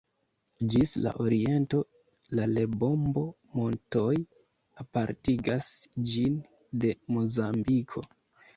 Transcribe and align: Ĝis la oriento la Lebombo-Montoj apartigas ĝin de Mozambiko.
Ĝis 0.75 0.91
la 1.01 1.11
oriento 1.23 1.81
la 2.39 2.47
Lebombo-Montoj 2.53 4.15
apartigas 4.87 5.71
ĝin 6.15 6.43
de 6.83 6.99
Mozambiko. 7.17 8.07